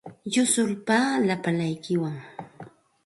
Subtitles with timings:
[0.33, 2.11] Yusulpaaqi lapalaykitsikta.